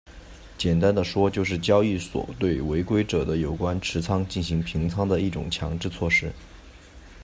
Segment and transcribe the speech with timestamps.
[0.57, 6.33] 简单地说就是交易所对违规者的有关持仓实行平仓的一种强制措施。